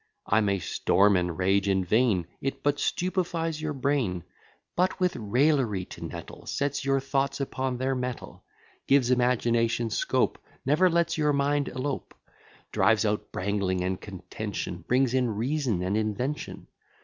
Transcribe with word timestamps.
I 0.25 0.41
may 0.41 0.57
storm 0.57 1.15
and 1.15 1.37
rage 1.37 1.67
in 1.69 1.85
vain; 1.85 2.25
It 2.41 2.63
but 2.63 2.77
stupifies 2.79 3.61
your 3.61 3.73
brain. 3.73 4.23
But 4.75 4.99
with 4.99 5.15
raillery 5.15 5.85
to 5.89 6.03
nettle, 6.03 6.47
Sets 6.47 6.83
your 6.83 6.99
thoughts 6.99 7.39
upon 7.39 7.77
their 7.77 7.93
mettle; 7.93 8.43
Gives 8.87 9.11
imagination 9.11 9.91
scope; 9.91 10.39
Never 10.65 10.89
lets 10.89 11.19
your 11.19 11.33
mind 11.33 11.67
elope; 11.67 12.15
Drives 12.71 13.05
out 13.05 13.31
brangling 13.31 13.83
and 13.83 14.01
contention. 14.01 14.83
Brings 14.87 15.13
in 15.13 15.35
reason 15.35 15.83
and 15.83 15.95
invention. 15.95 16.65